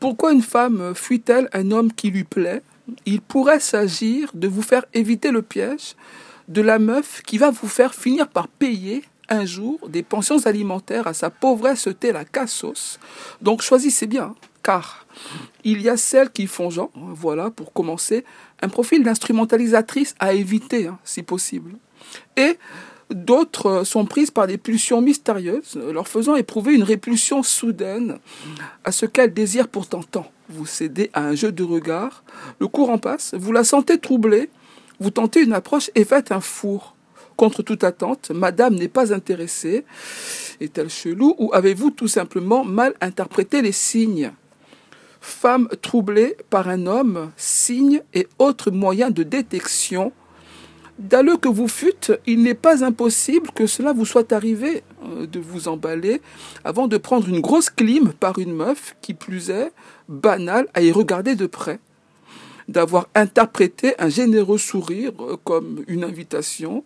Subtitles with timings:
[0.00, 2.62] Pourquoi une femme fuit-elle un homme qui lui plaît?
[3.04, 5.94] Il pourrait s'agir de vous faire éviter le piège
[6.48, 11.06] de la meuf qui va vous faire finir par payer un jour des pensions alimentaires
[11.06, 12.98] à sa pauvresse la cassos.
[13.42, 15.06] Donc choisissez bien, car
[15.64, 18.24] il y a celles qui font genre, voilà, pour commencer,
[18.62, 21.72] un profil d'instrumentalisatrice à éviter, hein, si possible.
[22.36, 22.58] Et
[23.10, 28.18] d'autres sont prises par des pulsions mystérieuses, leur faisant éprouver une répulsion soudaine
[28.84, 30.30] à ce qu'elles désirent pourtant tant.
[30.48, 32.24] Vous cédez à un jeu de regard,
[32.58, 34.50] le courant passe, vous la sentez troublée,
[35.00, 36.94] vous tentez une approche et faites un four.
[37.36, 39.84] Contre toute attente, madame n'est pas intéressée.
[40.60, 44.32] Est-elle chelou ou avez-vous tout simplement mal interprété les signes?
[45.20, 50.12] Femme troublée par un homme, signes et autres moyens de détection.
[50.98, 55.38] D'alleux que vous fûtes, il n'est pas impossible que cela vous soit arrivé euh, de
[55.38, 56.20] vous emballer
[56.64, 59.70] avant de prendre une grosse clim par une meuf, qui plus est,
[60.08, 61.78] banale à y regarder de près
[62.68, 66.84] d'avoir interprété un généreux sourire euh, comme une invitation,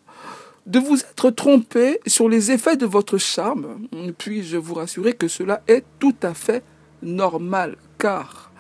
[0.67, 5.61] de vous être trompé sur les effets de votre charme, puis-je vous rassurer que cela
[5.67, 6.63] est tout à fait
[7.03, 8.53] normal, car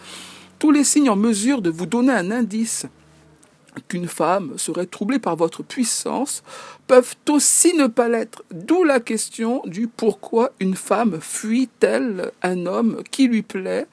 [0.59, 2.87] tous les signes en mesure de vous donner un indice
[3.89, 6.43] qu'une femme serait troublée par votre puissance
[6.87, 13.03] peuvent aussi ne pas l'être, d'où la question du pourquoi une femme fuit-elle un homme
[13.11, 13.87] qui lui plaît,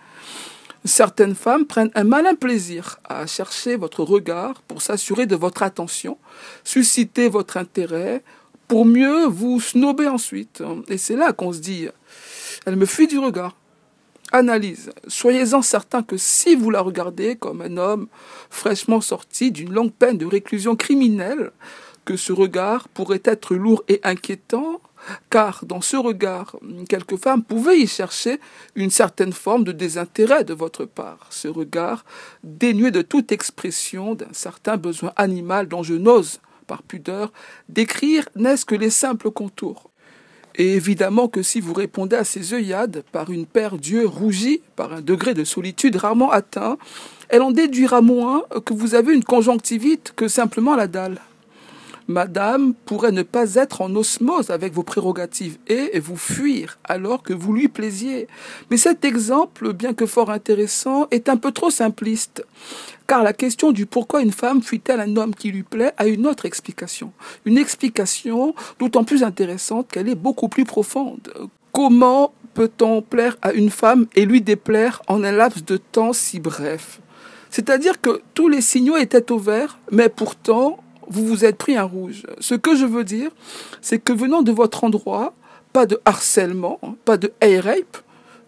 [0.85, 6.17] Certaines femmes prennent un malin plaisir à chercher votre regard pour s'assurer de votre attention,
[6.63, 8.23] susciter votre intérêt,
[8.69, 10.63] pour mieux vous snober ensuite.
[10.87, 11.89] Et c'est là qu'on se dit,
[12.65, 13.58] elle me fuit du regard.
[14.31, 14.91] Analyse.
[15.07, 18.07] Soyez-en certain que si vous la regardez comme un homme
[18.49, 21.51] fraîchement sorti d'une longue peine de réclusion criminelle,
[22.05, 24.81] que ce regard pourrait être lourd et inquiétant,
[25.29, 26.55] car dans ce regard,
[26.87, 28.39] quelques femmes pouvaient y chercher
[28.75, 32.05] une certaine forme de désintérêt de votre part, ce regard
[32.43, 37.31] dénué de toute expression d'un certain besoin animal dont je n'ose, par pudeur,
[37.67, 39.89] décrire n'est-ce que les simples contours.
[40.59, 44.91] Et évidemment que si vous répondez à ces œillades par une paire d'yeux rougis, par
[44.91, 46.77] un degré de solitude rarement atteint,
[47.29, 51.21] elle en déduira moins que vous avez une conjonctivite que simplement la dalle.
[52.09, 57.33] Madame pourrait ne pas être en osmose avec vos prérogatives et vous fuir alors que
[57.33, 58.27] vous lui plaisiez.
[58.71, 62.43] Mais cet exemple, bien que fort intéressant, est un peu trop simpliste.
[63.05, 66.25] Car la question du pourquoi une femme fuit-elle un homme qui lui plaît a une
[66.25, 67.13] autre explication.
[67.45, 71.31] Une explication d'autant plus intéressante qu'elle est beaucoup plus profonde.
[71.71, 76.39] Comment peut-on plaire à une femme et lui déplaire en un laps de temps si
[76.39, 77.01] bref?
[77.51, 81.83] C'est-à-dire que tous les signaux étaient au vert, mais pourtant vous vous êtes pris un
[81.83, 82.25] rouge.
[82.39, 83.31] Ce que je veux dire,
[83.81, 85.33] c'est que venant de votre endroit,
[85.73, 87.97] pas de harcèlement, hein, pas de hate rape,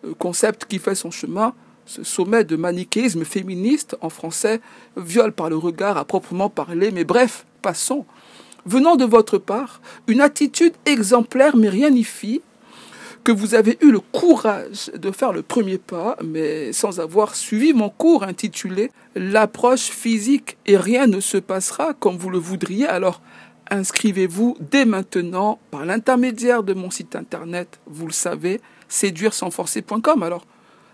[0.05, 1.53] euh, concept qui fait son chemin,
[1.85, 4.61] ce sommet de manichéisme féministe, en français,
[4.95, 8.05] viol par le regard à proprement parler, mais bref, passons.
[8.66, 12.41] Venant de votre part, une attitude exemplaire mais rien n'y fit,
[13.23, 17.73] que vous avez eu le courage de faire le premier pas, mais sans avoir suivi
[17.73, 23.21] mon cours intitulé L'approche physique et rien ne se passera comme vous le voudriez, alors
[23.69, 30.23] inscrivez-vous dès maintenant par l'intermédiaire de mon site internet, vous le savez, séduire sans forcer.com.
[30.23, 30.45] Alors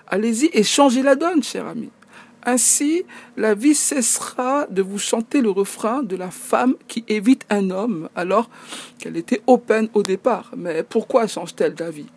[0.07, 1.91] allez-y et changez la donne, cher ami.
[2.43, 3.03] Ainsi,
[3.35, 8.09] la vie cessera de vous chanter le refrain de la femme qui évite un homme
[8.15, 8.49] alors
[8.99, 10.51] qu'elle était open au départ.
[10.55, 12.07] Mais pourquoi change-t-elle d'avis?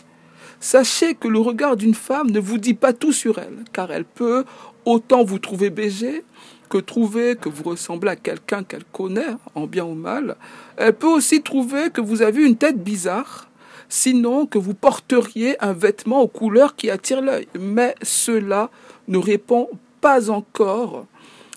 [0.61, 4.05] Sachez que le regard d'une femme ne vous dit pas tout sur elle, car elle
[4.05, 4.45] peut
[4.85, 6.23] autant vous trouver BG
[6.69, 10.37] que trouver que vous ressemblez à quelqu'un qu'elle connaît, en bien ou mal.
[10.77, 13.49] Elle peut aussi trouver que vous avez une tête bizarre,
[13.89, 17.49] sinon que vous porteriez un vêtement aux couleurs qui attirent l'œil.
[17.59, 18.71] Mais cela
[19.09, 19.69] ne répond
[20.01, 21.07] pas encore,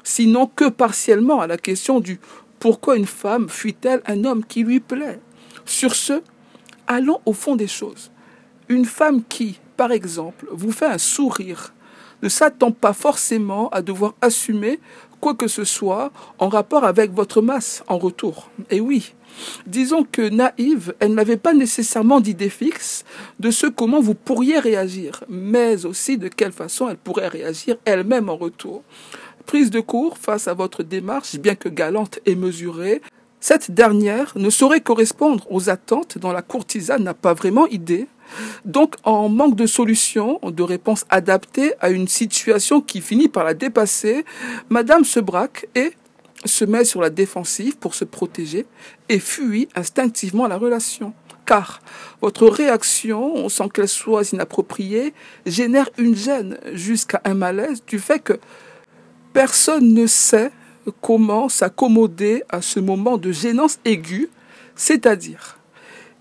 [0.04, 2.20] sinon que partiellement, à la question du
[2.59, 5.20] pourquoi une femme fuit-elle un homme qui lui plaît.
[5.66, 6.22] Sur ce,
[6.88, 8.12] allons au fond des choses.
[8.70, 11.73] Une femme qui, par exemple, vous fait un sourire
[12.24, 14.80] ne s'attend pas forcément à devoir assumer
[15.20, 18.50] quoi que ce soit en rapport avec votre masse en retour.
[18.70, 19.14] Et oui,
[19.68, 23.04] disons que naïve, elle n'avait pas nécessairement d'idée fixe
[23.40, 28.30] de ce comment vous pourriez réagir, mais aussi de quelle façon elle pourrait réagir elle-même
[28.30, 28.84] en retour.
[29.46, 33.02] Prise de cours face à votre démarche, bien que galante et mesurée,
[33.44, 38.07] cette dernière ne saurait correspondre aux attentes dont la courtisane n'a pas vraiment idée
[38.63, 43.54] donc, en manque de solution, de réponse adaptée à une situation qui finit par la
[43.54, 44.24] dépasser,
[44.69, 45.92] Madame se braque et
[46.45, 48.66] se met sur la défensive pour se protéger
[49.10, 51.13] et fuit instinctivement la relation.
[51.45, 51.81] car
[52.22, 55.13] votre réaction, sans qu'elle soit inappropriée,
[55.45, 58.40] génère une gêne jusqu'à un malaise du fait que
[59.34, 60.51] personne ne sait
[61.01, 64.30] comment s'accommoder à ce moment de gênance aiguë,
[64.75, 65.57] c'est-à-dire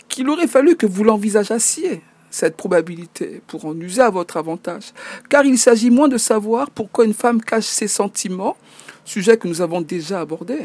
[0.08, 4.92] qu'il aurait fallu que vous l'envisagiez cette probabilité pour en user à votre avantage,
[5.28, 8.56] car il s'agit moins de savoir pourquoi une femme cache ses sentiments,
[9.04, 10.58] sujet que nous avons déjà abordé,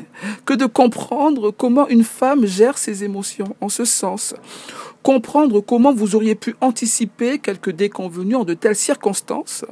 [0.45, 4.33] que de comprendre comment une femme gère ses émotions en ce sens.
[5.07, 9.63] Comprendre comment vous auriez pu anticiper quelques déconvenus de telles circonstances.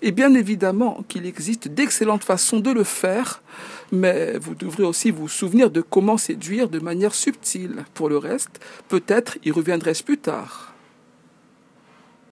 [0.00, 3.42] Et bien évidemment qu'il existe d'excellentes façons de le faire,
[3.92, 7.84] mais vous devrez aussi vous souvenir de comment séduire de manière subtile.
[7.92, 10.72] Pour le reste, peut-être y reviendrai-je plus tard.